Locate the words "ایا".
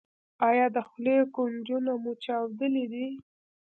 0.49-0.65